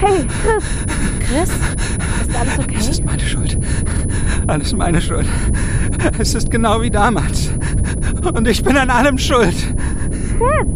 [0.00, 0.64] Hey, Chris!
[1.20, 1.50] Chris?
[1.50, 2.76] Ist alles okay?
[2.78, 3.58] Es ist meine Schuld.
[4.46, 5.26] Alles meine Schuld.
[6.18, 7.50] Es ist genau wie damals.
[8.34, 9.54] Und ich bin an allem schuld.
[10.38, 10.66] Chris!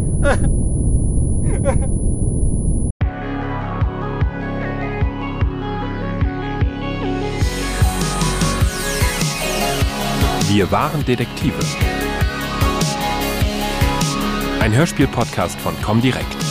[10.49, 11.59] Wir waren Detektive.
[14.59, 16.48] Ein Hörspiel-Podcast von Comdirect.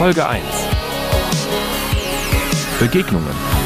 [0.00, 0.42] Folge 1.
[2.78, 3.59] Begegnungen.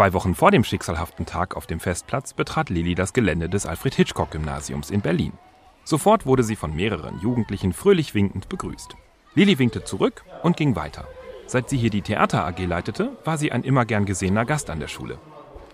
[0.00, 4.88] Zwei Wochen vor dem schicksalhaften Tag auf dem Festplatz betrat Lilly das Gelände des Alfred-Hitchcock-Gymnasiums
[4.88, 5.34] in Berlin.
[5.84, 8.96] Sofort wurde sie von mehreren Jugendlichen fröhlich winkend begrüßt.
[9.34, 11.06] Lilly winkte zurück und ging weiter.
[11.46, 14.80] Seit sie hier die Theater AG leitete, war sie ein immer gern gesehener Gast an
[14.80, 15.18] der Schule.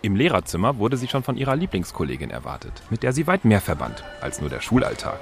[0.02, 4.02] Im Lehrerzimmer wurde sie schon von ihrer Lieblingskollegin erwartet, mit der sie weit mehr verband
[4.20, 5.20] als nur der Schulalltag.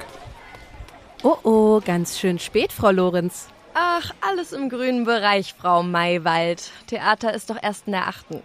[1.23, 3.51] Oh oh, ganz schön spät, Frau Lorenz.
[3.75, 6.71] Ach, alles im grünen Bereich, Frau Maywald.
[6.87, 8.43] Theater ist doch erst in der achten.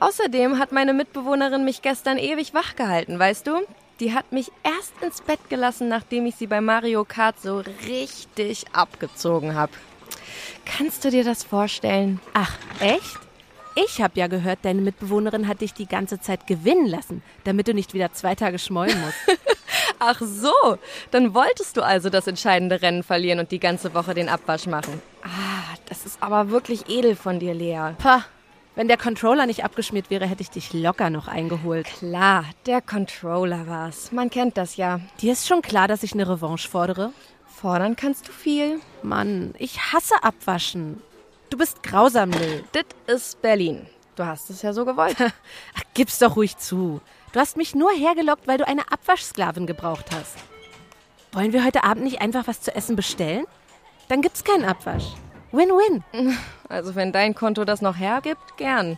[0.00, 3.60] Außerdem hat meine Mitbewohnerin mich gestern ewig wach gehalten, weißt du?
[4.00, 8.64] Die hat mich erst ins Bett gelassen, nachdem ich sie bei Mario Kart so richtig
[8.72, 9.72] abgezogen habe.
[10.64, 12.18] Kannst du dir das vorstellen?
[12.32, 13.18] Ach, echt?
[13.74, 17.74] Ich habe ja gehört, deine Mitbewohnerin hat dich die ganze Zeit gewinnen lassen, damit du
[17.74, 19.18] nicht wieder zwei Tage schmollen musst.
[19.98, 20.78] Ach so,
[21.10, 25.00] dann wolltest du also das entscheidende Rennen verlieren und die ganze Woche den Abwasch machen.
[25.22, 27.94] Ah, das ist aber wirklich edel von dir, Lea.
[27.98, 28.24] Pah,
[28.76, 31.86] wenn der Controller nicht abgeschmiert wäre, hätte ich dich locker noch eingeholt.
[31.86, 34.12] Klar, der Controller war's.
[34.12, 35.00] Man kennt das ja.
[35.20, 37.12] Dir ist schon klar, dass ich eine Revanche fordere?
[37.46, 38.80] Fordern kannst du viel.
[39.02, 41.02] Mann, ich hasse Abwaschen.
[41.50, 42.64] Du bist grausam, Lil.
[42.74, 43.86] Dit ist Berlin.
[44.14, 45.16] Du hast es ja so gewollt.
[45.20, 47.00] Ach, gib's doch ruhig zu.
[47.32, 50.36] Du hast mich nur hergelockt, weil du eine Abwaschsklavin gebraucht hast.
[51.32, 53.46] Wollen wir heute Abend nicht einfach was zu essen bestellen?
[54.08, 55.14] Dann gibt's keinen Abwasch.
[55.52, 56.04] Win-win.
[56.68, 58.96] Also wenn dein Konto das noch hergibt, gern.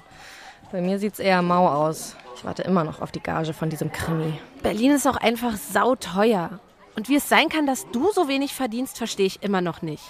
[0.73, 2.17] Bei mir sieht's eher mau aus.
[2.37, 4.39] Ich warte immer noch auf die Gage von diesem Krimi.
[4.63, 6.61] Berlin ist auch einfach sauteuer.
[6.97, 10.05] Und wie es sein kann, dass du so wenig verdienst, verstehe ich immer noch nicht.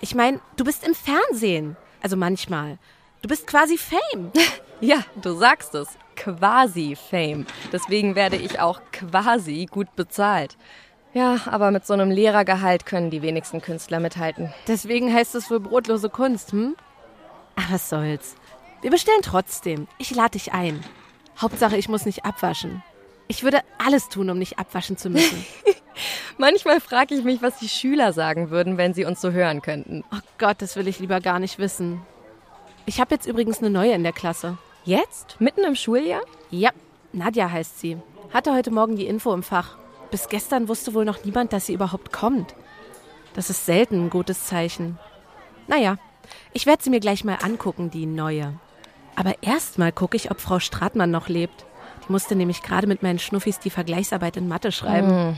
[0.00, 1.76] Ich meine, du bist im Fernsehen.
[2.02, 2.78] Also manchmal.
[3.22, 4.30] Du bist quasi Fame.
[4.80, 5.88] ja, du sagst es.
[6.14, 7.46] Quasi Fame.
[7.72, 10.56] Deswegen werde ich auch quasi gut bezahlt.
[11.14, 14.52] Ja, aber mit so einem Lehrergehalt können die wenigsten Künstler mithalten.
[14.66, 16.76] Deswegen heißt es wohl brotlose Kunst, hm?
[17.56, 18.36] Ach, was soll's.
[18.82, 19.88] Wir bestellen trotzdem.
[19.98, 20.84] Ich lade dich ein.
[21.40, 22.82] Hauptsache, ich muss nicht abwaschen.
[23.26, 25.44] Ich würde alles tun, um nicht abwaschen zu müssen.
[26.38, 30.04] Manchmal frage ich mich, was die Schüler sagen würden, wenn sie uns so hören könnten.
[30.12, 32.00] Oh Gott, das will ich lieber gar nicht wissen.
[32.86, 34.56] Ich habe jetzt übrigens eine neue in der Klasse.
[34.84, 35.40] Jetzt?
[35.40, 36.22] Mitten im Schuljahr?
[36.50, 36.70] Ja,
[37.12, 37.98] Nadja heißt sie.
[38.32, 39.76] Hatte heute Morgen die Info im Fach.
[40.10, 42.54] Bis gestern wusste wohl noch niemand, dass sie überhaupt kommt.
[43.34, 44.98] Das ist selten ein gutes Zeichen.
[45.66, 45.98] Naja,
[46.52, 48.54] ich werde sie mir gleich mal angucken, die neue.
[49.16, 51.66] Aber erstmal gucke ich, ob Frau Stratmann noch lebt.
[52.06, 55.32] Die musste nämlich gerade mit meinen Schnuffis die Vergleichsarbeit in Mathe schreiben.
[55.32, 55.36] Mm,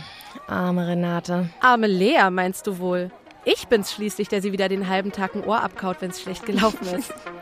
[0.50, 1.50] arme Renate.
[1.60, 3.10] Arme Lea, meinst du wohl?
[3.44, 6.86] Ich bin's schließlich, der sie wieder den halben Tag ein Ohr abkaut, wenn's schlecht gelaufen
[6.86, 7.12] ist.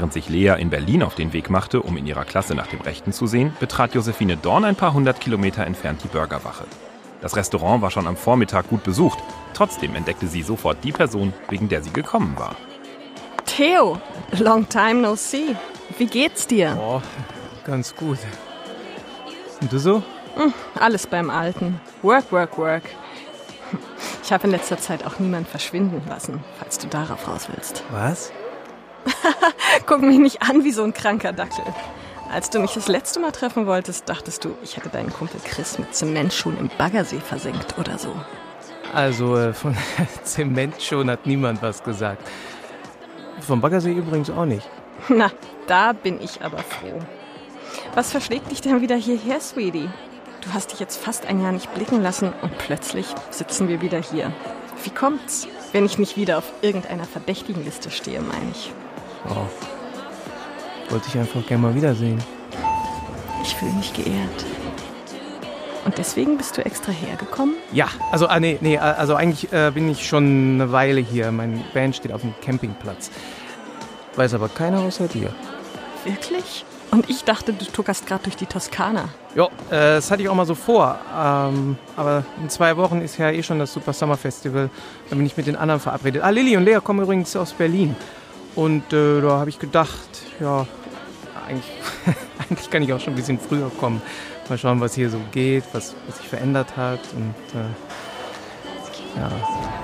[0.00, 2.80] Während sich Lea in Berlin auf den Weg machte, um in ihrer Klasse nach dem
[2.80, 6.64] Rechten zu sehen, betrat Josephine Dorn ein paar hundert Kilometer entfernt die Burgerwache.
[7.20, 9.18] Das Restaurant war schon am Vormittag gut besucht.
[9.52, 12.56] Trotzdem entdeckte sie sofort die Person, wegen der sie gekommen war.
[13.44, 14.00] Theo,
[14.38, 15.54] long time no see.
[15.98, 16.78] Wie geht's dir?
[16.80, 17.02] Oh,
[17.66, 18.20] ganz gut.
[19.60, 20.02] Und du so?
[20.34, 21.78] Hm, alles beim Alten.
[22.00, 22.84] Work, work, work.
[24.24, 27.84] Ich habe in letzter Zeit auch niemand verschwinden lassen, falls du darauf raus willst.
[27.90, 28.32] Was?
[29.86, 31.64] Guck mich nicht an wie so ein kranker Dackel.
[32.32, 35.78] Als du mich das letzte Mal treffen wolltest, dachtest du, ich hätte deinen Kumpel Chris
[35.78, 38.14] mit Zementschuhen im Baggersee versenkt oder so.
[38.94, 39.76] Also äh, von
[40.24, 42.22] Zement schon hat niemand was gesagt.
[43.40, 44.68] Vom Baggersee übrigens auch nicht.
[45.08, 45.30] Na,
[45.66, 47.00] da bin ich aber froh.
[47.94, 49.90] Was verschlägt dich denn wieder hierher, Sweetie?
[50.42, 54.00] Du hast dich jetzt fast ein Jahr nicht blicken lassen und plötzlich sitzen wir wieder
[54.00, 54.32] hier.
[54.84, 58.72] Wie kommt's, wenn ich nicht wieder auf irgendeiner verdächtigen Liste stehe, meine ich?
[59.28, 60.90] Oh.
[60.90, 62.22] Wollte ich einfach gerne mal wiedersehen.
[63.42, 64.44] Ich fühle mich geehrt.
[65.84, 67.54] Und deswegen bist du extra hergekommen?
[67.72, 71.32] Ja, also ah, nee, nee, also eigentlich äh, bin ich schon eine Weile hier.
[71.32, 73.10] Mein Van steht auf dem Campingplatz.
[74.16, 75.32] Weiß aber keiner außer dir.
[76.04, 76.64] Wirklich?
[76.90, 79.10] Und ich dachte, du tuckerst gerade durch die Toskana.
[79.34, 80.98] Ja, äh, das hatte ich auch mal so vor.
[81.16, 84.70] Ähm, aber in zwei Wochen ist ja eh schon das Super Summer Festival.
[85.08, 86.22] Da bin ich mit den anderen verabredet.
[86.22, 87.94] Ah, Lilly und Lea kommen übrigens aus Berlin.
[88.54, 90.08] Und äh, da habe ich gedacht,
[90.40, 90.66] ja,
[91.46, 91.70] eigentlich,
[92.38, 94.02] eigentlich kann ich auch schon ein bisschen früher kommen.
[94.48, 99.30] Mal schauen, was hier so geht, was, was sich verändert hat und äh, ja,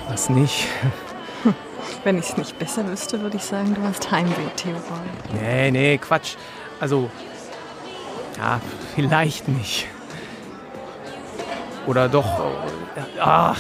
[0.08, 0.66] was nicht.
[2.04, 4.82] Wenn ich es nicht besser wüsste, würde ich sagen, du hast Heimweh, Theobald.
[5.40, 6.34] Nee, nee, Quatsch.
[6.80, 7.08] Also,
[8.38, 8.60] ja,
[8.96, 9.86] vielleicht nicht.
[11.86, 12.26] Oder doch,
[13.20, 13.54] ah,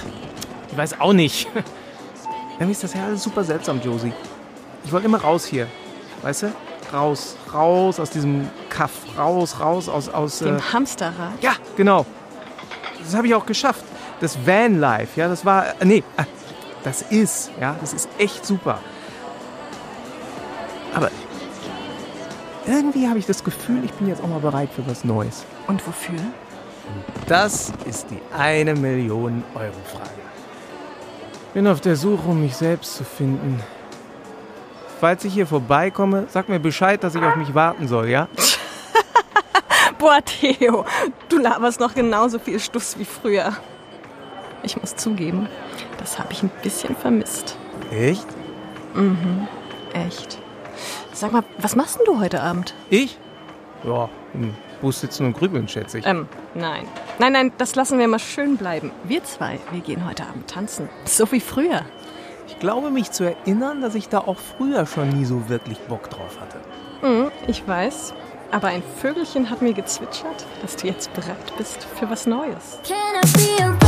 [0.70, 1.48] ich weiß auch nicht.
[2.54, 4.12] Irgendwie ist das ja alles super seltsam, Josie.
[4.86, 5.66] Ich wollte immer raus hier,
[6.22, 6.52] weißt du?
[6.92, 10.08] Raus, raus aus diesem Kaff, raus, raus aus...
[10.08, 11.42] aus Dem äh, Hamsterrad?
[11.42, 12.06] ja, genau.
[13.02, 13.84] Das habe ich auch geschafft.
[14.20, 16.22] Das Vanlife, ja, das war, äh, nee, äh,
[16.84, 18.78] das ist, ja, das ist echt super.
[20.94, 21.10] Aber
[22.64, 25.44] irgendwie habe ich das Gefühl, ich bin jetzt auch mal bereit für was Neues.
[25.66, 26.20] Und wofür?
[27.26, 30.10] Das ist die eine Million Euro Frage.
[31.54, 33.60] Bin auf der Suche, um mich selbst zu finden.
[35.00, 38.28] Falls ich hier vorbeikomme, sag mir Bescheid, dass ich auf mich warten soll, ja?
[39.98, 40.84] Boah, Theo,
[41.28, 43.52] du laberst noch genauso viel Stuss wie früher.
[44.62, 45.48] Ich muss zugeben,
[45.98, 47.56] das habe ich ein bisschen vermisst.
[47.90, 48.26] Echt?
[49.92, 50.38] Echt.
[51.12, 52.74] Sag mal, was machst denn du heute Abend?
[52.90, 53.18] Ich?
[53.84, 56.06] Ja, im Bus sitzen und grübeln, schätze ich.
[56.06, 56.86] Ähm, nein.
[57.18, 58.90] Nein, nein, das lassen wir mal schön bleiben.
[59.04, 60.88] Wir zwei, wir gehen heute Abend tanzen.
[61.04, 61.82] So wie früher.
[62.48, 66.08] Ich glaube mich zu erinnern, dass ich da auch früher schon nie so wirklich Bock
[66.10, 66.58] drauf hatte.
[67.06, 68.14] Mhm, ich weiß.
[68.52, 72.78] Aber ein Vögelchen hat mir gezwitschert, dass du jetzt bereit bist für was Neues.
[72.86, 73.85] Can I be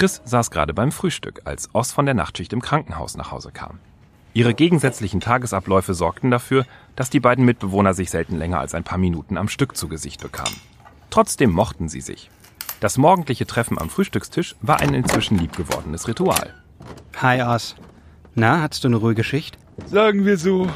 [0.00, 3.80] Chris saß gerade beim Frühstück, als Oss von der Nachtschicht im Krankenhaus nach Hause kam.
[4.32, 6.64] Ihre gegensätzlichen Tagesabläufe sorgten dafür,
[6.96, 10.22] dass die beiden Mitbewohner sich selten länger als ein paar Minuten am Stück zu Gesicht
[10.22, 10.56] bekamen.
[11.10, 12.30] Trotzdem mochten sie sich.
[12.80, 16.54] Das morgendliche Treffen am Frühstückstisch war ein inzwischen liebgewordenes Ritual.
[17.18, 17.76] Hi, Oz.
[18.34, 19.58] Na, hattest du eine ruhige Schicht?
[19.84, 20.66] Sagen wir so,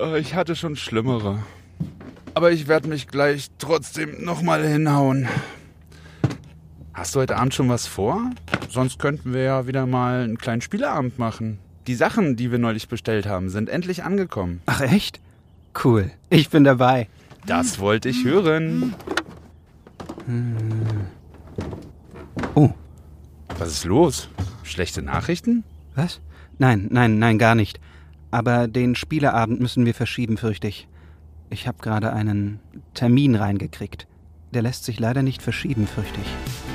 [0.00, 1.40] äh, ich hatte schon schlimmere.
[2.34, 5.26] Aber ich werde mich gleich trotzdem nochmal hinhauen.
[6.98, 8.32] Hast du heute Abend schon was vor?
[8.70, 11.60] Sonst könnten wir ja wieder mal einen kleinen Spieleabend machen.
[11.86, 14.62] Die Sachen, die wir neulich bestellt haben, sind endlich angekommen.
[14.66, 15.20] Ach, echt?
[15.84, 16.10] Cool.
[16.28, 17.06] Ich bin dabei.
[17.46, 18.96] Das wollte ich hören.
[22.56, 22.70] Oh,
[23.58, 24.28] Was ist los?
[24.64, 25.62] Schlechte Nachrichten?
[25.94, 26.20] was?
[26.58, 27.78] Nein, nein, nein, gar nicht.
[28.32, 30.88] Aber den Spieleabend müssen wir verschieben, fürchte ich.
[31.48, 32.58] Ich habe gerade einen
[32.94, 34.08] Termin reingekriegt.
[34.52, 36.67] Der lässt sich leider nicht verschieben, fürchte ich.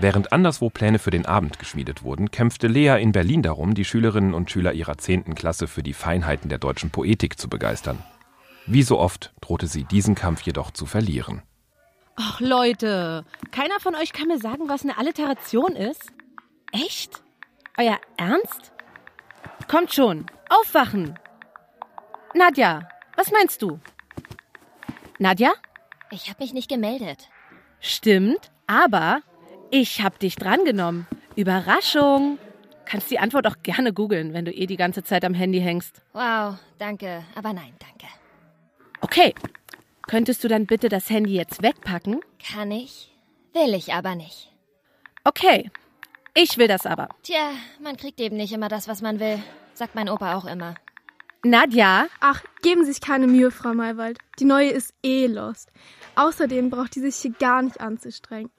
[0.00, 4.32] Während anderswo Pläne für den Abend geschmiedet wurden, kämpfte Lea in Berlin darum, die Schülerinnen
[4.32, 5.34] und Schüler ihrer 10.
[5.34, 7.98] Klasse für die Feinheiten der deutschen Poetik zu begeistern.
[8.66, 11.42] Wie so oft drohte sie diesen Kampf jedoch zu verlieren.
[12.14, 16.12] Ach Leute, keiner von euch kann mir sagen, was eine Alliteration ist?
[16.72, 17.22] Echt?
[17.76, 18.72] Euer Ernst?
[19.66, 21.18] Kommt schon, aufwachen.
[22.34, 23.80] Nadja, was meinst du?
[25.18, 25.52] Nadja?
[26.10, 27.28] Ich habe mich nicht gemeldet.
[27.80, 29.22] Stimmt, aber
[29.70, 31.06] ich hab dich drangenommen.
[31.36, 32.38] Überraschung.
[32.84, 36.00] Kannst die Antwort auch gerne googeln, wenn du eh die ganze Zeit am Handy hängst.
[36.14, 38.06] Wow, danke, aber nein, danke.
[39.00, 39.34] Okay.
[40.08, 42.20] Könntest du dann bitte das Handy jetzt wegpacken?
[42.42, 43.14] Kann ich,
[43.52, 44.50] will ich aber nicht.
[45.24, 45.70] Okay.
[46.34, 47.08] Ich will das aber.
[47.22, 47.50] Tja,
[47.82, 49.42] man kriegt eben nicht immer das, was man will.
[49.74, 50.74] Sagt mein Opa auch immer.
[51.44, 54.18] Nadja, Ach, geben Sie sich keine Mühe, Frau Maywald.
[54.38, 55.70] Die neue ist eh lost.
[56.16, 58.50] Außerdem braucht die sich hier gar nicht anzustrengen.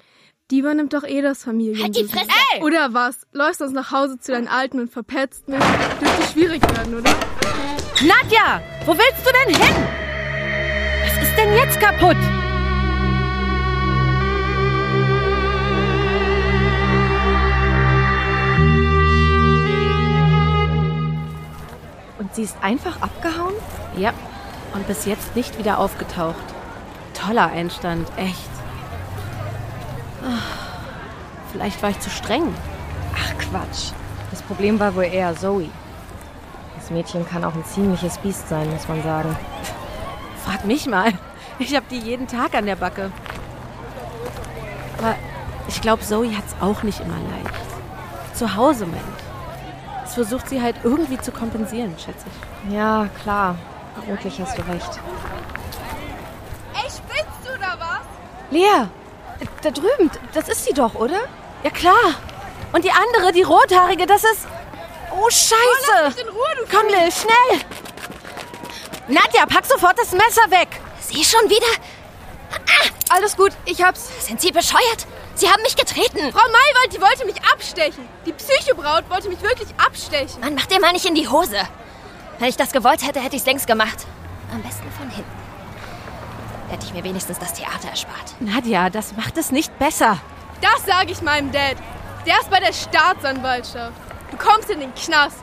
[0.51, 1.83] Die übernimmt doch eh das Familien.
[1.83, 2.25] Halt die Fresse!
[2.61, 3.27] Oder was?
[3.33, 5.59] Läufst uns nach Hause zu deinen Alten und verpetzt mich?
[6.01, 7.11] Dürfte schwierig werden, oder?
[8.01, 9.75] Nadja, wo willst du denn hin?
[11.03, 12.17] Was ist denn jetzt kaputt?
[22.17, 23.53] Und sie ist einfach abgehauen?
[23.95, 24.13] Ja,
[24.73, 26.35] und bis jetzt nicht wieder aufgetaucht.
[27.13, 28.58] Toller Einstand, echt.
[31.51, 32.53] Vielleicht war ich zu streng.
[33.15, 33.91] Ach Quatsch.
[34.31, 35.69] Das Problem war wohl eher Zoe.
[36.75, 39.35] Das Mädchen kann auch ein ziemliches Biest sein, muss man sagen.
[40.45, 41.13] Frag mich mal.
[41.57, 43.11] Ich hab die jeden Tag an der Backe.
[44.97, 45.15] Aber
[45.67, 48.35] ich glaube, Zoe hat's auch nicht immer leicht.
[48.35, 49.03] Zu Hause, Mensch.
[50.03, 52.73] Das versucht sie halt irgendwie zu kompensieren, schätze ich.
[52.73, 53.55] Ja, klar.
[53.95, 54.99] Vermutlich hast du recht.
[56.73, 58.05] Ey, spinnst du da was?
[58.51, 58.87] Lea!
[59.61, 61.21] Da drüben, das ist sie doch, oder?
[61.63, 62.15] Ja, klar.
[62.71, 64.47] Und die andere, die rothaarige, das ist...
[65.11, 66.21] Oh, Scheiße!
[66.21, 67.61] In Ruhe, du Komm, Lil, schnell!
[69.07, 70.67] Nadja, pack sofort das Messer weg!
[70.99, 71.65] Sie schon wieder?
[73.09, 74.07] Alles gut, ich hab's.
[74.25, 75.07] Sind Sie bescheuert?
[75.33, 76.31] Sie haben mich getreten.
[76.31, 78.07] Frau Maywald, die wollte mich abstechen.
[78.25, 80.39] Die Psychobraut wollte mich wirklich abstechen.
[80.41, 81.57] Mann, mach dir mal nicht in die Hose.
[82.37, 84.05] Wenn ich das gewollt hätte, hätte ich's längst gemacht.
[84.53, 85.48] Am besten von hinten.
[86.69, 88.35] Hätte ich mir wenigstens das Theater erspart.
[88.39, 90.17] Nadja, das macht es nicht besser.
[90.61, 91.77] Das sage ich meinem Dad.
[92.25, 93.93] Der ist bei der Staatsanwaltschaft.
[94.31, 95.37] Du kommst in den Knast.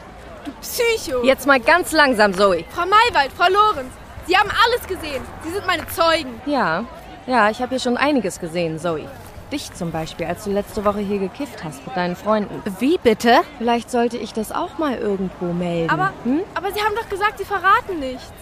[0.45, 1.25] Du Psycho.
[1.25, 2.64] Jetzt mal ganz langsam, Zoe.
[2.71, 3.92] Frau Maywald, Frau Lorenz.
[4.26, 5.23] Sie haben alles gesehen.
[5.42, 6.40] Sie sind meine Zeugen.
[6.47, 6.85] Ja,
[7.26, 9.09] ja, ich habe hier schon einiges gesehen, Zoe.
[9.50, 12.62] Dich zum Beispiel, als du letzte Woche hier gekifft hast mit deinen Freunden.
[12.78, 13.40] Wie bitte?
[13.59, 15.90] Vielleicht sollte ich das auch mal irgendwo melden.
[15.90, 16.42] Aber, hm?
[16.54, 18.33] aber Sie haben doch gesagt, Sie verraten nichts.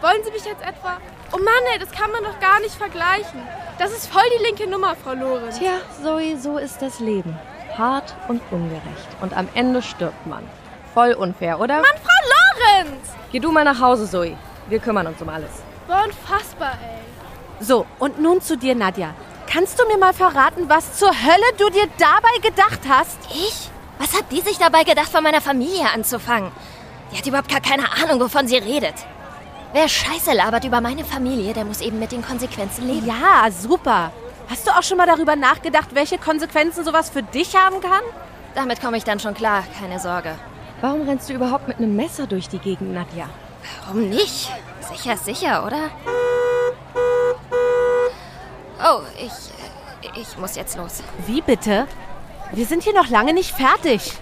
[0.00, 0.98] Wollen Sie mich jetzt etwa...
[1.32, 3.42] Oh Mann, ey, das kann man doch gar nicht vergleichen.
[3.78, 5.58] Das ist voll die linke Nummer, Frau Lorenz.
[5.58, 7.36] Tja, Zoe, so ist das Leben.
[7.76, 9.08] Hart und ungerecht.
[9.20, 10.48] Und am Ende stirbt man.
[10.94, 11.74] Voll unfair, oder?
[11.74, 13.10] Mann, Frau Lorenz!
[13.32, 14.36] Geh du mal nach Hause, Zoe.
[14.68, 15.50] Wir kümmern uns um alles.
[15.88, 17.64] War unfassbar, ey.
[17.64, 19.14] So, und nun zu dir, Nadja.
[19.50, 23.18] Kannst du mir mal verraten, was zur Hölle du dir dabei gedacht hast?
[23.30, 23.70] Ich?
[23.98, 26.50] Was hat die sich dabei gedacht, von meiner Familie anzufangen?
[27.12, 28.94] Die hat überhaupt gar keine Ahnung, wovon sie redet.
[29.76, 33.06] Wer Scheiße labert über meine Familie, der muss eben mit den Konsequenzen leben.
[33.06, 34.10] Ja, super.
[34.48, 38.00] Hast du auch schon mal darüber nachgedacht, welche Konsequenzen sowas für dich haben kann?
[38.54, 40.34] Damit komme ich dann schon klar, keine Sorge.
[40.80, 43.28] Warum rennst du überhaupt mit einem Messer durch die Gegend, Nadja?
[43.84, 44.50] Warum nicht?
[44.80, 45.90] Sicher sicher, oder?
[48.82, 50.18] Oh, ich.
[50.18, 51.02] Ich muss jetzt los.
[51.26, 51.86] Wie bitte?
[52.50, 54.14] Wir sind hier noch lange nicht fertig.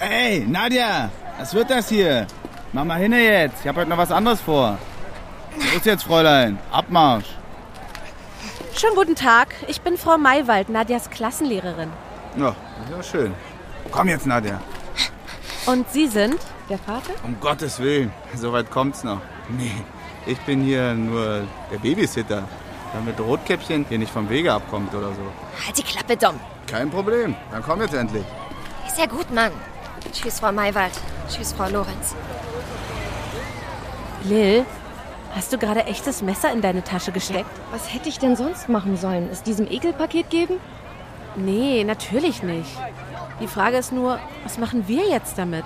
[0.00, 2.26] Ey, Nadja, was wird das hier?
[2.76, 3.60] Mach mal hin jetzt.
[3.62, 4.76] Ich habe heute noch was anderes vor.
[5.72, 6.58] Los jetzt, Fräulein.
[6.70, 7.24] Abmarsch.
[8.76, 9.48] Schönen guten Tag.
[9.66, 11.90] Ich bin Frau Maywald, Nadjas Klassenlehrerin.
[12.36, 12.54] Ja,
[12.90, 13.32] ja schön.
[13.90, 14.60] Komm jetzt, Nadja.
[15.64, 16.36] Und Sie sind?
[16.68, 17.14] Der Vater?
[17.22, 18.12] Um Gottes Willen.
[18.34, 19.22] So weit kommt's noch.
[19.48, 19.72] Nee,
[20.26, 22.46] ich bin hier nur der Babysitter.
[22.92, 25.64] Damit Rotkäppchen hier nicht vom Wege abkommt oder so.
[25.64, 26.38] Halt die Klappe, Dom.
[26.66, 27.34] Kein Problem.
[27.50, 28.26] Dann komm jetzt endlich.
[28.86, 29.52] Ist ja gut, Mann.
[30.12, 30.92] Tschüss, Frau Maywald.
[31.26, 32.14] Tschüss, Frau Lorenz.
[34.28, 34.64] Lil,
[35.34, 37.50] hast du gerade echtes Messer in deine Tasche gesteckt?
[37.70, 39.28] Was hätte ich denn sonst machen sollen?
[39.30, 40.54] Es diesem Ekelpaket geben?
[41.36, 42.70] Nee, natürlich nicht.
[43.40, 45.64] Die Frage ist nur, was machen wir jetzt damit?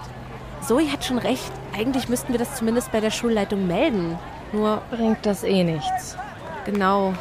[0.66, 1.52] Zoe hat schon recht.
[1.76, 4.18] Eigentlich müssten wir das zumindest bei der Schulleitung melden.
[4.52, 6.16] Nur, Bringt das eh nichts.
[6.64, 7.14] genau.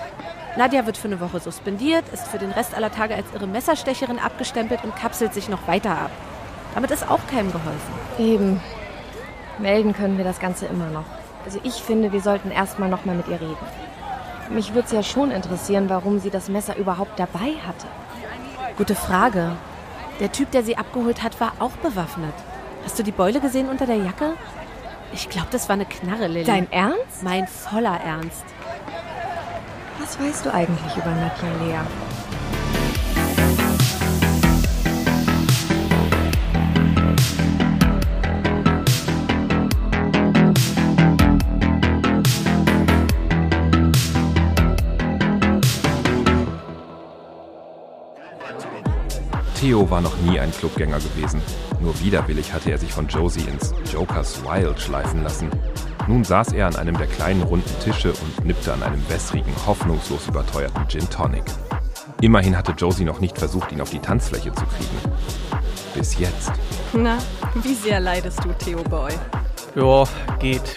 [0.58, 4.17] Nadja wird für eine Woche suspendiert, ist für den Rest aller Tage als ihre Messerstecherin
[4.17, 6.12] abgestempelt und kapselt sich noch weiter ab.
[6.74, 7.93] Damit ist auch keinem geholfen.
[8.17, 8.60] Eben.
[9.60, 11.05] Melden können wir das Ganze immer noch.
[11.46, 13.58] Also ich finde, wir sollten erstmal nochmal mit ihr reden.
[14.50, 17.88] Mich würde es ja schon interessieren, warum sie das Messer überhaupt dabei hatte.
[18.77, 19.51] Gute Frage.
[20.19, 22.34] Der Typ, der sie abgeholt hat, war auch bewaffnet.
[22.84, 24.34] Hast du die Beule gesehen unter der Jacke?
[25.13, 26.46] Ich glaube, das war eine Knarre, Lilly.
[26.46, 27.24] Dein Ernst?
[27.24, 28.43] Mein voller Ernst.
[30.00, 31.79] Was weißt du eigentlich über Nadja Lea?
[49.69, 51.43] Theo war noch nie ein Clubgänger gewesen.
[51.79, 55.51] Nur widerwillig hatte er sich von Josie ins Jokers Wild schleifen lassen.
[56.07, 60.27] Nun saß er an einem der kleinen runden Tische und nippte an einem wässrigen, hoffnungslos
[60.27, 61.43] überteuerten Gin Tonic.
[62.19, 64.97] Immerhin hatte Josie noch nicht versucht, ihn auf die Tanzfläche zu kriegen.
[65.93, 66.51] Bis jetzt.
[66.93, 67.19] Na,
[67.61, 69.13] wie sehr leidest du, Theo Boy?
[69.75, 70.03] Ja,
[70.39, 70.73] geht.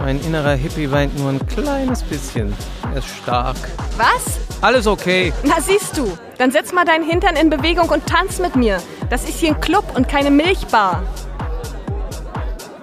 [0.00, 2.54] Mein innerer Hippie weint nur ein kleines bisschen.
[2.92, 3.56] Er ist stark.
[3.96, 4.38] Was?
[4.60, 5.32] Alles okay.
[5.42, 8.78] Na siehst du, dann setz mal deinen Hintern in Bewegung und tanz mit mir.
[9.10, 11.02] Das ist hier ein Club und keine Milchbar.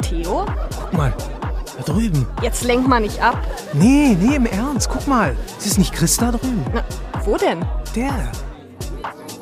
[0.02, 0.46] Theo,
[0.80, 1.14] Guck mal,
[1.78, 2.28] da drüben.
[2.42, 3.38] jetzt lenk mal nicht ab.
[3.74, 4.90] Nee, nee, im Ernst.
[4.90, 5.36] Guck mal.
[5.58, 6.64] Ist es nicht Chris da drüben?
[6.74, 6.84] Na,
[7.24, 7.66] wo denn?
[7.96, 8.14] Der.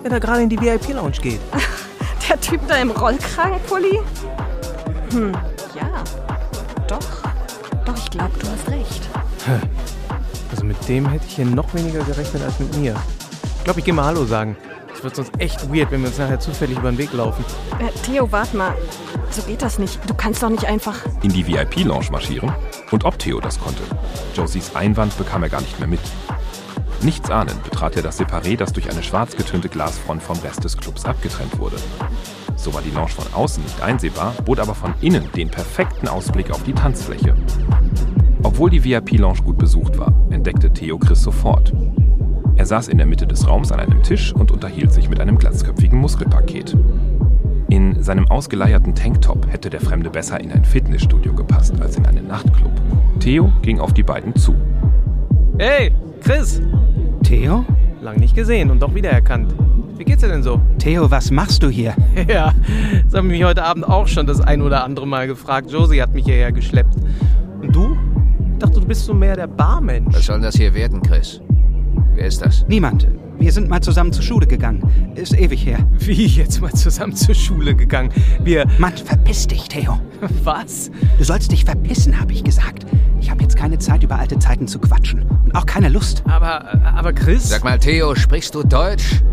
[0.04, 1.40] Der da gerade in die VIP-Lounge geht.
[2.30, 4.00] Der Typ da im Rollkragenpulli?
[5.12, 5.36] Hm,
[8.14, 9.10] glaube, du hast recht.
[10.52, 12.96] Also mit dem hätte ich hier noch weniger gerechnet als mit mir.
[13.58, 14.56] Ich glaube, ich gehe mal Hallo sagen.
[14.94, 17.44] Es wird sonst echt weird, wenn wir uns nachher zufällig über den Weg laufen.
[17.80, 18.74] Äh, Theo, warte mal.
[19.32, 20.00] So geht das nicht.
[20.08, 20.98] Du kannst doch nicht einfach.
[21.24, 22.52] in die VIP-Lounge marschieren?
[22.92, 23.82] Und ob Theo das konnte?
[24.36, 26.00] Josies Einwand bekam er gar nicht mehr mit.
[27.02, 30.78] Nichts ahnend betrat er das Separé, das durch eine schwarz getönte Glasfront vom Rest des
[30.78, 31.76] Clubs abgetrennt wurde.
[32.56, 36.52] So war die Lounge von außen nicht einsehbar, bot aber von innen den perfekten Ausblick
[36.52, 37.36] auf die Tanzfläche.
[38.44, 41.74] Obwohl die VIP-Lounge gut besucht war, entdeckte Theo Chris sofort.
[42.56, 45.38] Er saß in der Mitte des Raums an einem Tisch und unterhielt sich mit einem
[45.38, 46.78] glatzköpfigen Muskelpaket.
[47.70, 52.28] In seinem ausgeleierten Tanktop hätte der Fremde besser in ein Fitnessstudio gepasst als in einen
[52.28, 52.72] Nachtclub.
[53.20, 54.54] Theo ging auf die beiden zu.
[55.58, 56.62] Hey, Chris.
[57.24, 57.66] Theo?
[58.02, 59.56] Lang nicht gesehen und doch wiedererkannt.
[59.98, 60.62] Wie geht's dir denn so?
[60.78, 61.96] Theo, was machst du hier?
[62.28, 62.54] Ja,
[63.06, 65.72] das haben mich heute Abend auch schon das ein oder andere Mal gefragt.
[65.72, 66.96] Josie hat mich hierher geschleppt.
[67.62, 67.98] Und du?
[68.54, 70.16] Ich dachte, du bist so mehr der Barmensch.
[70.16, 71.42] Was soll das hier werden, Chris?
[72.16, 72.66] Wer ist das?
[72.68, 73.08] Niemand.
[73.40, 75.12] Wir sind mal zusammen zur Schule gegangen.
[75.16, 75.80] Ist ewig her.
[75.98, 78.12] Wie jetzt mal zusammen zur Schule gegangen?
[78.44, 78.66] Wir.
[78.78, 80.00] Mann, verpiss dich, Theo.
[80.44, 80.92] Was?
[81.18, 82.86] Du sollst dich verpissen, habe ich gesagt.
[83.20, 85.24] Ich habe jetzt keine Zeit, über alte Zeiten zu quatschen.
[85.24, 86.24] Und auch keine Lust.
[86.30, 87.50] Aber, aber Chris.
[87.50, 89.24] Sag mal, Theo, sprichst du Deutsch?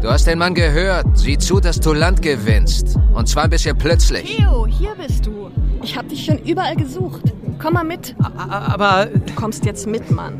[0.00, 1.06] Du hast den Mann gehört.
[1.16, 2.98] Sieh zu, dass du Land gewinnst.
[3.14, 4.36] Und zwar ein bisschen plötzlich.
[4.36, 5.50] Theo, hier bist du.
[5.82, 7.35] Ich hab dich schon überall gesucht.
[7.58, 8.14] Komm mal mit.
[8.48, 9.06] Aber.
[9.06, 10.34] Du kommst jetzt mit, Mann.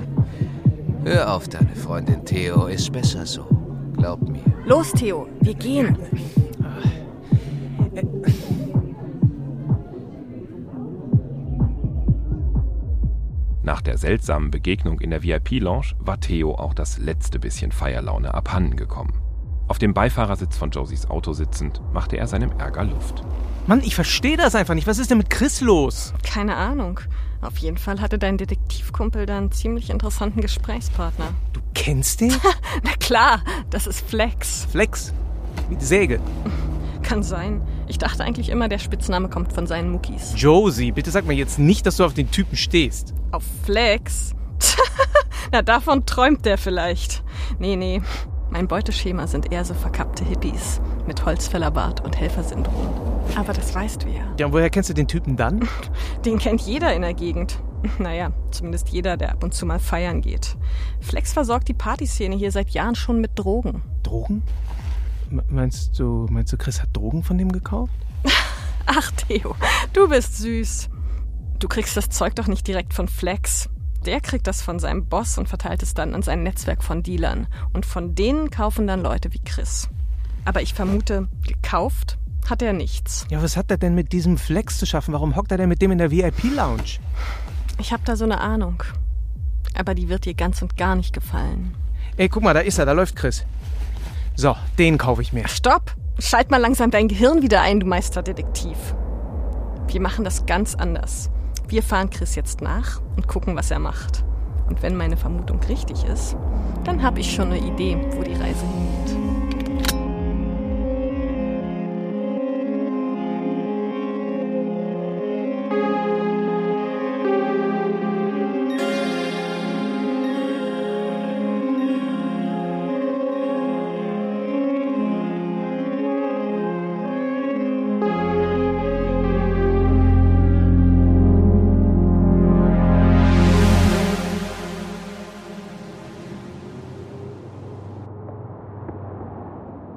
[1.05, 3.47] Hör auf deine Freundin Theo, ist besser so.
[3.97, 4.43] Glaub mir.
[4.65, 5.97] Los, Theo, wir gehen.
[13.63, 18.77] Nach der seltsamen Begegnung in der VIP-Lounge war Theo auch das letzte bisschen Feierlaune abhanden
[18.77, 19.13] gekommen.
[19.69, 23.25] Auf dem Beifahrersitz von Josies Auto sitzend, machte er seinem Ärger Luft.
[23.67, 24.87] Mann, ich verstehe das einfach nicht.
[24.87, 26.15] Was ist denn mit Chris los?
[26.23, 27.01] Keine Ahnung.
[27.41, 31.31] Auf jeden Fall hatte dein Detektivkumpel da einen ziemlich interessanten Gesprächspartner.
[31.53, 32.33] Du kennst den?
[32.85, 34.67] Na klar, das ist Flex.
[34.71, 35.13] Flex.
[35.69, 36.21] Wie die Säge.
[37.03, 37.61] Kann sein.
[37.89, 40.35] Ich dachte eigentlich immer, der Spitzname kommt von seinen Muckis.
[40.37, 43.15] Josie, bitte sag mir jetzt nicht, dass du auf den Typen stehst.
[43.33, 44.33] Auf Flex?
[45.53, 47.25] Na, davon träumt der vielleicht.
[47.59, 48.01] Nee, nee.
[48.51, 53.16] Mein Beuteschema sind eher so verkappte Hippies mit Holzfällerbart und Helfersyndrom.
[53.35, 54.25] Aber das weißt du ja.
[54.39, 55.69] Ja, und woher kennst du den Typen dann?
[56.25, 57.61] Den kennt jeder in der Gegend.
[57.99, 60.57] Naja, zumindest jeder, der ab und zu mal feiern geht.
[61.01, 63.83] Flex versorgt die Partyszene hier seit Jahren schon mit Drogen.
[64.03, 64.43] Drogen?
[65.31, 67.93] M meinst du, meinst du, Chris hat Drogen von dem gekauft?
[68.87, 69.55] Ach, Theo,
[69.93, 70.89] du bist süß.
[71.59, 73.69] Du kriegst das Zeug doch nicht direkt von Flex.
[74.05, 77.49] Der kriegt das von seinem Boss und verteilt es dann an sein Netzwerk von Dealern.
[77.73, 79.89] Und von denen kaufen dann Leute wie Chris.
[80.45, 82.19] Aber ich vermute, gekauft
[82.51, 83.27] hat er nichts.
[83.31, 85.13] Ja, was hat er denn mit diesem Flex zu schaffen?
[85.13, 86.99] Warum hockt er denn mit dem in der VIP-Lounge?
[87.79, 88.83] Ich hab da so eine Ahnung.
[89.75, 91.75] Aber die wird dir ganz und gar nicht gefallen.
[92.17, 93.45] Ey, guck mal, da ist er, da läuft Chris.
[94.35, 95.47] So, den kaufe ich mir.
[95.49, 95.95] Stopp!
[96.19, 98.77] Schalt mal langsam dein Gehirn wieder ein, du Meisterdetektiv.
[99.89, 101.31] Wir machen das ganz anders.
[101.69, 104.25] Wir fahren Chris jetzt nach und gucken, was er macht.
[104.69, 106.37] Und wenn meine Vermutung richtig ist,
[106.85, 109.46] dann habe ich schon eine Idee, wo die Reise hingeht.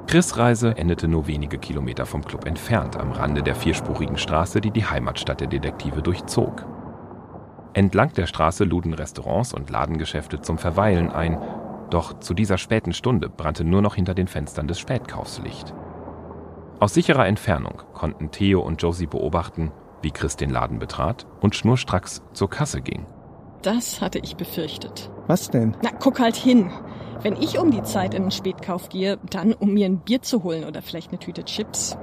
[0.10, 4.72] Chris' Reise endete nur wenige Kilometer vom Club entfernt, am Rande der vierspurigen Straße, die
[4.72, 6.66] die Heimatstadt der Detektive durchzog.
[7.74, 11.38] Entlang der Straße luden Restaurants und Ladengeschäfte zum Verweilen ein,
[11.92, 15.76] doch zu dieser späten Stunde brannte nur noch hinter den Fenstern des Spätkaufs Licht.
[16.80, 22.24] Aus sicherer Entfernung konnten Theo und Josie beobachten, wie Chris den Laden betrat und schnurstracks
[22.34, 23.06] zur Kasse ging.
[23.62, 25.12] Das hatte ich befürchtet.
[25.28, 25.78] Was denn?
[25.84, 26.72] Na, guck halt hin.
[27.22, 30.44] Wenn ich um die Zeit in den Spätkauf gehe, dann um mir ein Bier zu
[30.44, 31.98] holen oder vielleicht eine Tüte Chips.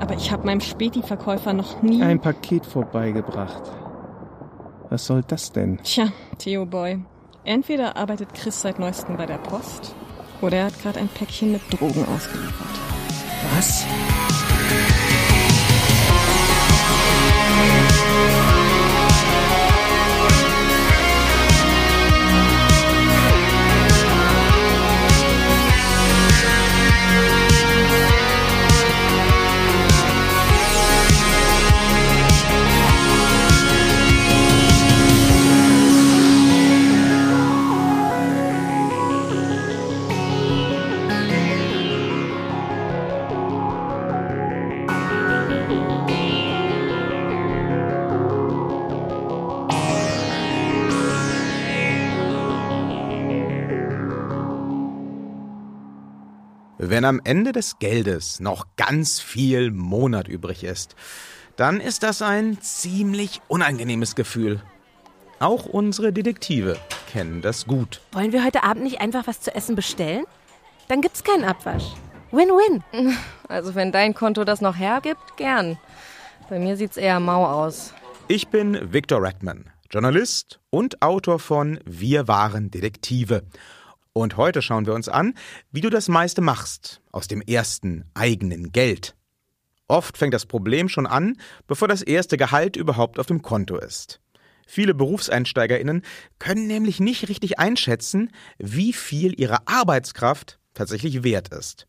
[0.00, 2.02] Aber ich habe meinem Späti-Verkäufer noch nie...
[2.02, 3.62] Ein Paket vorbeigebracht.
[4.90, 5.78] Was soll das denn?
[5.84, 7.04] Tja, Theo Boy.
[7.44, 9.94] Entweder arbeitet Chris seit neuestem bei der Post
[10.42, 12.80] oder er hat gerade ein Päckchen mit Drogen ausgeliefert.
[13.54, 13.84] Was?
[56.88, 60.94] Wenn am Ende des Geldes noch ganz viel Monat übrig ist,
[61.56, 64.62] dann ist das ein ziemlich unangenehmes Gefühl.
[65.40, 66.76] Auch unsere Detektive
[67.10, 68.00] kennen das gut.
[68.12, 70.26] Wollen wir heute Abend nicht einfach was zu essen bestellen?
[70.86, 71.94] Dann gibt's keinen Abwasch.
[72.30, 72.84] Win-win.
[73.48, 75.78] Also wenn dein Konto das noch hergibt, gern.
[76.48, 77.94] Bei mir sieht's eher mau aus.
[78.28, 83.42] Ich bin Victor Redman, Journalist und Autor von Wir waren Detektive.
[84.16, 85.34] Und heute schauen wir uns an,
[85.72, 89.14] wie du das meiste machst aus dem ersten eigenen Geld.
[89.88, 94.22] Oft fängt das Problem schon an, bevor das erste Gehalt überhaupt auf dem Konto ist.
[94.66, 96.00] Viele Berufseinsteigerinnen
[96.38, 101.86] können nämlich nicht richtig einschätzen, wie viel ihre Arbeitskraft tatsächlich wert ist.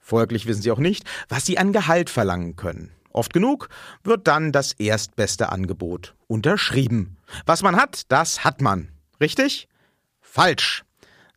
[0.00, 2.90] Folglich wissen sie auch nicht, was sie an Gehalt verlangen können.
[3.12, 3.68] Oft genug
[4.02, 7.18] wird dann das erstbeste Angebot unterschrieben.
[7.46, 8.88] Was man hat, das hat man.
[9.20, 9.68] Richtig?
[10.20, 10.82] Falsch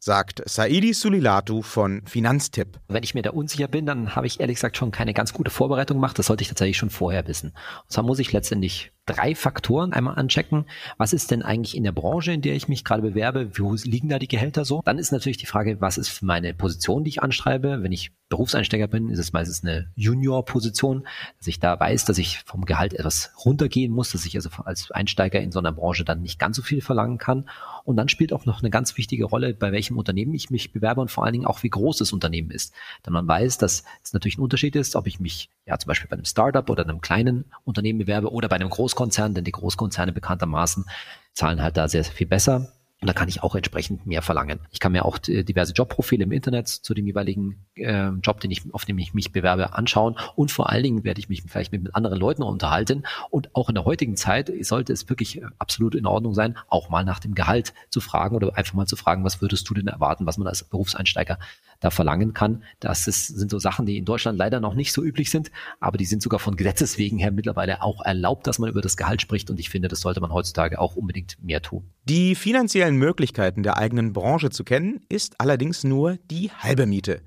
[0.04, 2.80] sagt Saidi Sulilatu von Finanztipp.
[2.88, 5.52] Wenn ich mir da unsicher bin, dann habe ich ehrlich gesagt schon keine ganz gute
[5.52, 6.18] Vorbereitung gemacht.
[6.18, 7.50] Das sollte ich tatsächlich schon vorher wissen.
[7.84, 10.66] Und zwar muss ich letztendlich drei Faktoren einmal anchecken.
[10.98, 13.52] Was ist denn eigentlich in der Branche, in der ich mich gerade bewerbe?
[13.60, 14.82] Wo liegen da die Gehälter so?
[14.84, 17.84] Dann ist natürlich die Frage, was ist meine Position, die ich anschreibe?
[17.84, 21.06] Wenn ich Berufseinsteiger bin, ist es meistens eine Junior-Position,
[21.38, 24.90] dass ich da weiß, dass ich vom Gehalt etwas runtergehen muss, dass ich also als
[24.90, 27.48] Einsteiger in so einer Branche dann nicht ganz so viel verlangen kann.
[27.84, 31.02] Und dann spielt auch noch eine ganz wichtige Rolle, bei welchem Unternehmen ich mich bewerbe
[31.02, 32.74] und vor allen Dingen auch, wie groß das Unternehmen ist.
[33.06, 36.10] Denn man weiß, dass es natürlich ein Unterschied ist, ob ich mich ja zum Beispiel
[36.10, 40.14] bei einem Startup oder einem kleinen Unternehmen bewerbe oder bei einem Großkonzern, denn die Großkonzerne
[40.14, 40.86] bekanntermaßen
[41.34, 42.72] zahlen halt da sehr, sehr viel besser.
[43.02, 44.60] Und da kann ich auch entsprechend mehr verlangen.
[44.70, 48.52] Ich kann mir auch äh, diverse Jobprofile im Internet zu dem jeweiligen äh, Job, den
[48.52, 50.16] ich, auf dem ich mich bewerbe, anschauen.
[50.36, 53.04] Und vor allen Dingen werde ich mich vielleicht mit, mit anderen Leuten unterhalten.
[53.32, 57.04] Und auch in der heutigen Zeit sollte es wirklich absolut in Ordnung sein, auch mal
[57.04, 60.28] nach dem Gehalt zu fragen oder einfach mal zu fragen, was würdest du denn erwarten,
[60.28, 61.40] was man als Berufseinsteiger
[61.82, 62.64] da verlangen kann.
[62.80, 65.98] Das ist, sind so Sachen, die in Deutschland leider noch nicht so üblich sind, aber
[65.98, 69.22] die sind sogar von Gesetzes wegen her mittlerweile auch erlaubt, dass man über das Gehalt
[69.22, 69.50] spricht.
[69.50, 71.84] Und ich finde, das sollte man heutzutage auch unbedingt mehr tun.
[72.06, 77.22] Die finanziellen Möglichkeiten der eigenen Branche zu kennen, ist allerdings nur die halbe Miete.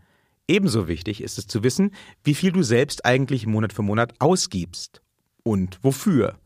[0.47, 1.90] Ebenso wichtig ist es zu wissen,
[2.23, 5.03] wie viel du selbst eigentlich Monat für Monat ausgibst
[5.43, 6.38] und wofür.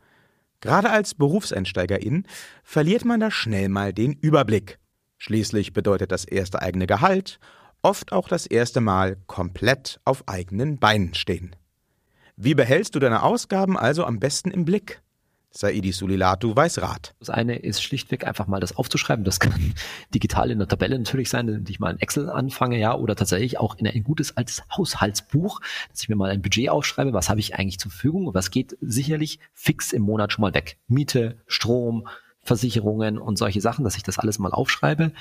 [0.61, 2.25] Gerade als Berufseinsteigerin
[2.62, 4.79] verliert man da schnell mal den Überblick.
[5.18, 7.38] Schließlich bedeutet das erste eigene Gehalt
[7.83, 11.57] oft auch das erste Mal komplett auf eigenen Beinen stehen.
[12.37, 15.03] Wie behältst du deine Ausgaben also am besten im Blick?
[15.51, 17.14] Saidi Sulilatu weiß Rat.
[17.19, 19.25] Das eine ist schlichtweg einfach mal das aufzuschreiben.
[19.25, 19.75] Das kann
[20.14, 23.59] digital in der Tabelle natürlich sein, dass ich mal in Excel anfange, ja, oder tatsächlich
[23.59, 25.61] auch in ein gutes altes Haushaltsbuch,
[25.91, 27.12] dass ich mir mal ein Budget aufschreibe.
[27.12, 30.77] Was habe ich eigentlich zur Verfügung was geht sicherlich fix im Monat schon mal weg?
[30.87, 32.07] Miete, Strom,
[32.43, 35.12] Versicherungen und solche Sachen, dass ich das alles mal aufschreibe.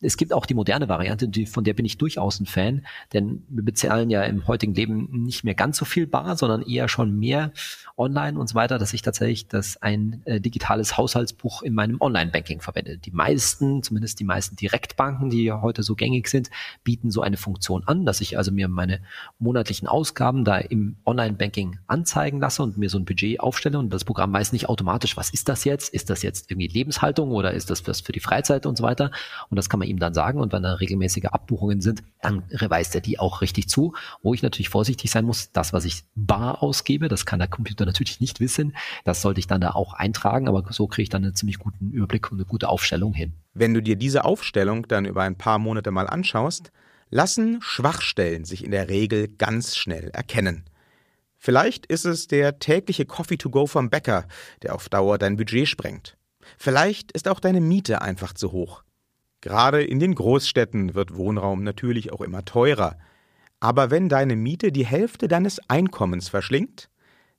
[0.00, 3.42] Es gibt auch die moderne Variante, die, von der bin ich durchaus ein Fan, denn
[3.48, 7.18] wir bezahlen ja im heutigen Leben nicht mehr ganz so viel bar, sondern eher schon
[7.18, 7.52] mehr
[7.96, 12.60] online und so weiter, dass ich tatsächlich das ein äh, digitales Haushaltsbuch in meinem Online-Banking
[12.60, 12.96] verwende.
[12.96, 16.48] Die meisten, zumindest die meisten Direktbanken, die heute so gängig sind,
[16.84, 19.00] bieten so eine Funktion an, dass ich also mir meine
[19.40, 24.04] monatlichen Ausgaben da im Online-Banking anzeigen lasse und mir so ein Budget aufstelle und das
[24.04, 25.92] Programm weiß nicht automatisch, was ist das jetzt?
[25.92, 29.10] Ist das jetzt irgendwie Lebenshaltung oder ist das was für die Freizeit und so weiter?
[29.50, 32.94] Und das kann man ihm dann sagen und wenn da regelmäßige Abbuchungen sind, dann weist
[32.94, 36.62] er die auch richtig zu, wo ich natürlich vorsichtig sein muss, das, was ich bar
[36.62, 40.48] ausgebe, das kann der Computer natürlich nicht wissen, das sollte ich dann da auch eintragen,
[40.48, 43.32] aber so kriege ich dann einen ziemlich guten Überblick und eine gute Aufstellung hin.
[43.54, 46.70] Wenn du dir diese Aufstellung dann über ein paar Monate mal anschaust,
[47.10, 50.64] lassen Schwachstellen sich in der Regel ganz schnell erkennen.
[51.38, 54.26] Vielleicht ist es der tägliche Coffee to go vom Bäcker,
[54.62, 56.16] der auf Dauer dein Budget sprengt.
[56.56, 58.82] Vielleicht ist auch deine Miete einfach zu hoch.
[59.40, 62.98] Gerade in den Großstädten wird Wohnraum natürlich auch immer teurer.
[63.60, 66.88] Aber wenn deine Miete die Hälfte deines Einkommens verschlingt,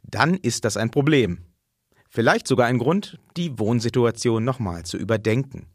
[0.04, 1.46] dann ist das ein Problem.
[2.10, 5.68] Vielleicht sogar ein Grund, die Wohnsituation nochmal zu überdenken.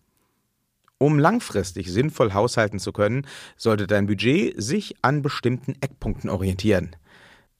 [0.98, 6.96] Um langfristig sinnvoll haushalten zu können, sollte dein Budget sich an bestimmten Eckpunkten orientieren.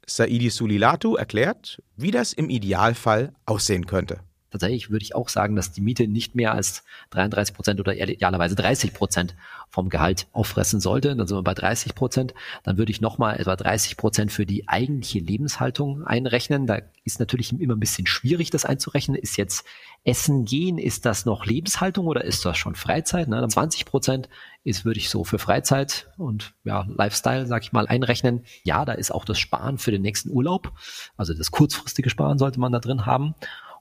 [0.06, 4.20] Saidi Sulilatu erklärt, wie das im Idealfall aussehen könnte.
[4.54, 8.54] Tatsächlich würde ich auch sagen, dass die Miete nicht mehr als 33 Prozent oder idealerweise
[8.54, 9.34] 30 Prozent
[9.68, 11.16] vom Gehalt auffressen sollte.
[11.16, 12.34] Dann sind wir bei 30 Prozent.
[12.62, 16.68] Dann würde ich nochmal etwa 30 Prozent für die eigentliche Lebenshaltung einrechnen.
[16.68, 19.16] Da ist natürlich immer ein bisschen schwierig, das einzurechnen.
[19.16, 19.64] Ist jetzt
[20.04, 23.26] Essen gehen, ist das noch Lebenshaltung oder ist das schon Freizeit?
[23.26, 23.44] Ne?
[23.48, 24.28] 20 Prozent
[24.62, 28.44] ist, würde ich so für Freizeit und ja, Lifestyle, sag ich mal, einrechnen.
[28.62, 30.72] Ja, da ist auch das Sparen für den nächsten Urlaub.
[31.16, 33.34] Also das kurzfristige Sparen sollte man da drin haben.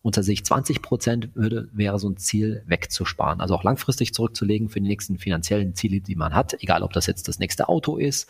[0.03, 3.39] Und tatsächlich 20 Prozent würde, wäre so ein Ziel wegzusparen.
[3.39, 6.61] Also auch langfristig zurückzulegen für die nächsten finanziellen Ziele, die man hat.
[6.61, 8.27] Egal, ob das jetzt das nächste Auto ist,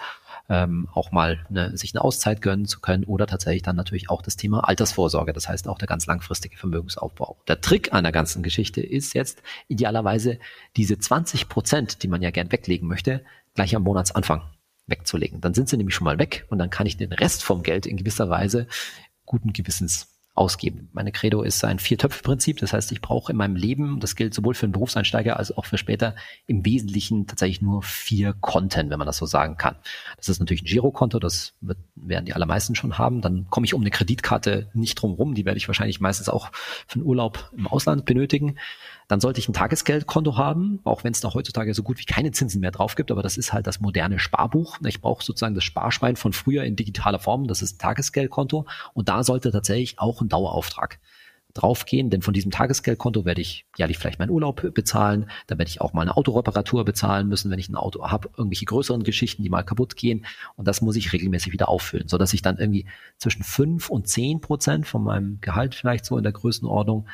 [0.50, 4.22] ähm, auch mal eine, sich eine Auszeit gönnen zu können oder tatsächlich dann natürlich auch
[4.22, 5.34] das Thema Altersvorsorge.
[5.34, 7.38] Das heißt auch der ganz langfristige Vermögensaufbau.
[7.48, 10.38] Der Trick an der ganzen Geschichte ist jetzt idealerweise
[10.78, 14.44] diese 20 Prozent, die man ja gern weglegen möchte, gleich am Monatsanfang
[14.86, 15.42] wegzulegen.
[15.42, 17.88] Dann sind sie nämlich schon mal weg und dann kann ich den Rest vom Geld
[17.88, 18.68] in gewisser Weise
[19.26, 20.90] guten Gewissens ausgeben.
[20.94, 22.58] Meine Credo ist ein Vier-Töpfe-Prinzip.
[22.58, 25.66] Das heißt, ich brauche in meinem Leben, das gilt sowohl für einen Berufseinsteiger als auch
[25.66, 26.16] für später,
[26.48, 29.76] im Wesentlichen tatsächlich nur vier Konten, wenn man das so sagen kann.
[30.18, 33.22] Das ist natürlich ein Girokonto, das wird, werden die allermeisten schon haben.
[33.22, 35.36] Dann komme ich um eine Kreditkarte nicht drum rum.
[35.36, 38.58] Die werde ich wahrscheinlich meistens auch für einen Urlaub im Ausland benötigen.
[39.08, 42.32] Dann sollte ich ein Tagesgeldkonto haben, auch wenn es da heutzutage so gut wie keine
[42.32, 44.80] Zinsen mehr drauf gibt, aber das ist halt das moderne Sparbuch.
[44.86, 48.66] Ich brauche sozusagen das Sparschwein von früher in digitaler Form, das ist ein Tagesgeldkonto.
[48.94, 51.00] Und da sollte tatsächlich auch ein Dauerauftrag
[51.54, 55.82] draufgehen, denn von diesem Tagesgeldkonto werde ich jährlich vielleicht meinen Urlaub bezahlen, da werde ich
[55.82, 59.50] auch mal eine Autoreparatur bezahlen müssen, wenn ich ein Auto habe, irgendwelche größeren Geschichten, die
[59.50, 60.26] mal kaputt gehen.
[60.56, 62.88] Und das muss ich regelmäßig wieder auffüllen, so dass ich dann irgendwie
[63.18, 67.08] zwischen fünf und zehn Prozent von meinem Gehalt vielleicht so in der Größenordnung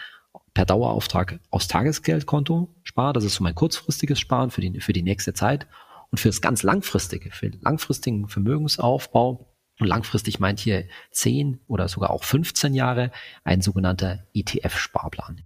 [0.53, 3.13] per Dauerauftrag aus Tagesgeldkonto spare.
[3.13, 5.67] Das ist so mein kurzfristiges Sparen für die, für die nächste Zeit.
[6.11, 9.45] Und für das ganz langfristige, für den langfristigen Vermögensaufbau,
[9.79, 13.11] und langfristig meint hier 10 oder sogar auch 15 Jahre,
[13.43, 15.43] ein sogenannter ETF-Sparplan.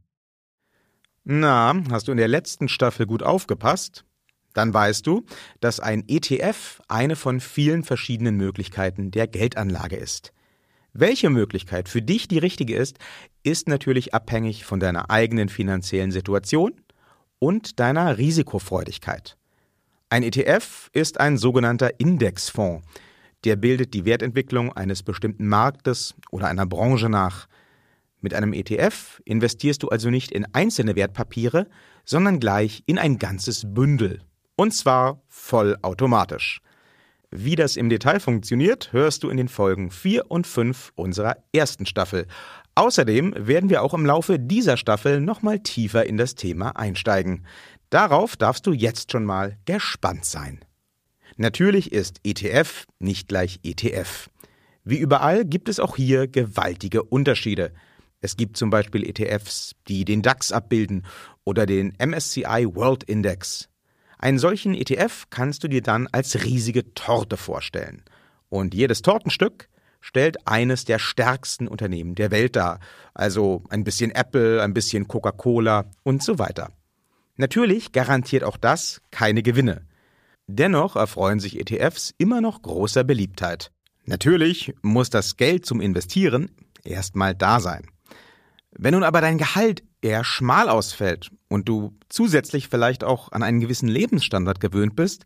[1.23, 4.05] Na, hast du in der letzten Staffel gut aufgepasst?
[4.53, 5.25] Dann weißt du,
[5.61, 10.33] dass ein ETF eine von vielen verschiedenen Möglichkeiten der Geldanlage ist.
[10.93, 12.99] Welche Möglichkeit für dich die richtige ist,
[13.41, 16.73] ist natürlich abhängig von deiner eigenen finanziellen Situation
[17.39, 19.35] und deiner Risikofreudigkeit.
[20.09, 22.85] Ein ETF ist ein sogenannter Indexfonds.
[23.43, 27.47] Der bildet die Wertentwicklung eines bestimmten Marktes oder einer Branche nach.
[28.21, 31.67] Mit einem ETF investierst du also nicht in einzelne Wertpapiere,
[32.05, 34.21] sondern gleich in ein ganzes Bündel.
[34.55, 36.61] Und zwar vollautomatisch.
[37.35, 41.87] Wie das im Detail funktioniert, hörst du in den Folgen 4 und 5 unserer ersten
[41.87, 42.27] Staffel.
[42.75, 47.47] Außerdem werden wir auch im Laufe dieser Staffel nochmal tiefer in das Thema einsteigen.
[47.89, 50.59] Darauf darfst du jetzt schon mal gespannt sein.
[51.35, 54.29] Natürlich ist ETF nicht gleich ETF.
[54.83, 57.73] Wie überall gibt es auch hier gewaltige Unterschiede.
[58.21, 61.03] Es gibt zum Beispiel ETFs, die den DAX abbilden
[61.45, 63.69] oder den MSCI World Index.
[64.17, 68.03] Einen solchen ETF kannst du dir dann als riesige Torte vorstellen.
[68.49, 69.67] Und jedes Tortenstück
[69.99, 72.79] stellt eines der stärksten Unternehmen der Welt dar.
[73.13, 76.71] Also ein bisschen Apple, ein bisschen Coca-Cola und so weiter.
[77.37, 79.87] Natürlich garantiert auch das keine Gewinne.
[80.47, 83.71] Dennoch erfreuen sich ETFs immer noch großer Beliebtheit.
[84.05, 86.51] Natürlich muss das Geld zum Investieren
[86.83, 87.87] erstmal da sein.
[88.77, 93.59] Wenn nun aber dein Gehalt eher schmal ausfällt und du zusätzlich vielleicht auch an einen
[93.59, 95.25] gewissen Lebensstandard gewöhnt bist,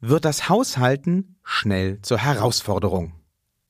[0.00, 3.12] wird das Haushalten schnell zur Herausforderung.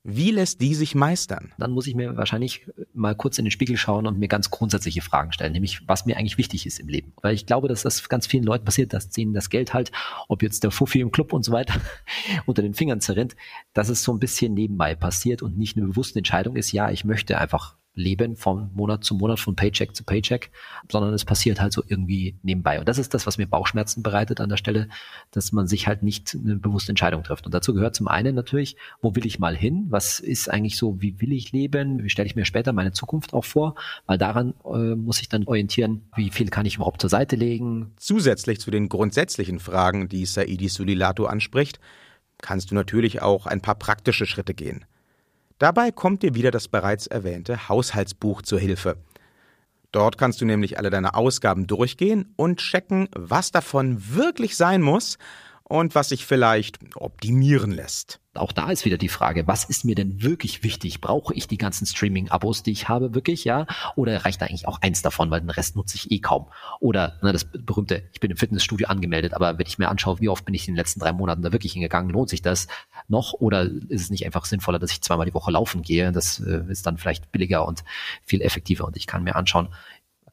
[0.09, 1.53] Wie lässt die sich meistern?
[1.59, 5.03] Dann muss ich mir wahrscheinlich mal kurz in den Spiegel schauen und mir ganz grundsätzliche
[5.03, 7.13] Fragen stellen, nämlich was mir eigentlich wichtig ist im Leben.
[7.23, 9.91] Weil ich glaube, dass das ganz vielen Leuten passiert, dass denen das Geld halt,
[10.29, 11.75] ob jetzt der Fuffi im Club und so weiter,
[12.47, 13.35] unter den Fingern zerrinnt,
[13.73, 17.05] dass es so ein bisschen nebenbei passiert und nicht eine bewusste Entscheidung ist, ja, ich
[17.05, 20.51] möchte einfach leben von Monat zu Monat, von Paycheck zu Paycheck,
[20.91, 22.79] sondern es passiert halt so irgendwie nebenbei.
[22.79, 24.89] Und das ist das, was mir Bauchschmerzen bereitet an der Stelle,
[25.33, 27.47] dass man sich halt nicht eine bewusste Entscheidung trifft.
[27.47, 29.87] Und dazu gehört zum einen natürlich, wo will ich mal hin?
[29.89, 32.05] Was ist eigentlich so, wie will ich leben?
[32.05, 33.75] Wie stelle ich mir später meine Zukunft auch vor?
[34.07, 37.93] Weil daran äh, muss ich dann orientieren, wie viel kann ich überhaupt zur Seite legen?
[37.97, 41.81] Zusätzlich zu den grundsätzlichen Fragen, die Saidi Sulilato anspricht,
[42.39, 44.85] kannst du natürlich auch ein paar praktische Schritte gehen.
[45.59, 48.97] Dabei kommt dir wieder das bereits erwähnte Haushaltsbuch zur Hilfe.
[49.91, 55.17] Dort kannst du nämlich alle deine Ausgaben durchgehen und checken, was davon wirklich sein muss
[55.69, 58.21] und was sich vielleicht optimieren lässt.
[58.35, 61.01] Auch da ist wieder die Frage, was ist mir denn wirklich wichtig?
[61.01, 63.67] Brauche ich die ganzen Streaming-Abos, die ich habe, wirklich, ja?
[63.97, 66.47] Oder reicht eigentlich auch eins davon, weil den Rest nutze ich eh kaum?
[66.79, 70.29] Oder ne, das berühmte, ich bin im Fitnessstudio angemeldet, aber wenn ich mir anschaue, wie
[70.29, 72.69] oft bin ich in den letzten drei Monaten da wirklich hingegangen, lohnt sich das
[73.09, 73.33] noch?
[73.33, 76.13] Oder ist es nicht einfach sinnvoller, dass ich zweimal die Woche laufen gehe?
[76.13, 77.85] Das äh, ist dann vielleicht billiger und
[78.25, 79.69] viel effektiver und ich kann mir anschauen,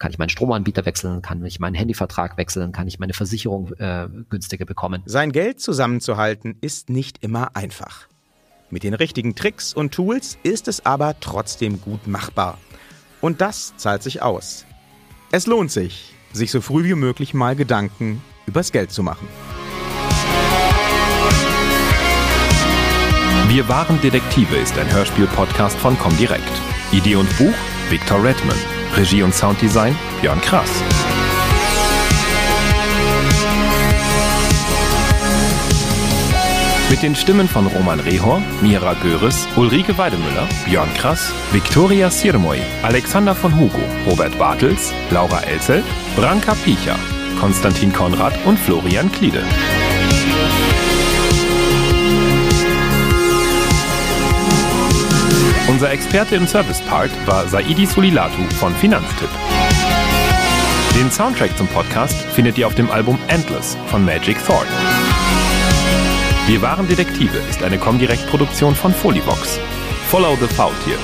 [0.03, 4.09] kann ich meinen Stromanbieter wechseln, kann ich meinen Handyvertrag wechseln, kann ich meine Versicherung äh,
[4.29, 5.01] günstiger bekommen.
[5.05, 8.09] Sein Geld zusammenzuhalten ist nicht immer einfach.
[8.69, 12.57] Mit den richtigen Tricks und Tools ist es aber trotzdem gut machbar.
[13.21, 14.65] Und das zahlt sich aus.
[15.31, 19.29] Es lohnt sich, sich so früh wie möglich mal Gedanken übers Geld zu machen.
[23.47, 26.43] Wir waren Detektive ist ein Hörspiel-Podcast von Comdirect.
[26.91, 27.53] Idee und Buch
[27.89, 28.82] Victor Redman.
[28.95, 30.69] Regie und Sounddesign Björn Krass.
[36.89, 43.33] Mit den Stimmen von Roman Rehor, Mira Göres, Ulrike Weidemüller, Björn Krass, Viktoria Sirmoy, Alexander
[43.33, 46.95] von Hugo, Robert Bartels, Laura Elzelt, Branka Piecher,
[47.39, 49.43] Konstantin Konrad und Florian Kliede.
[55.67, 59.29] Unser Experte im Service-Part war Saidi Sulilatu von Finanztipp.
[60.93, 64.67] Den Soundtrack zum Podcast findet ihr auf dem Album Endless von Magic Thorn.
[66.47, 69.57] Wir waren Detektive ist eine Comdirect-Produktion von Folivox.
[70.09, 70.97] Follow the Faultier.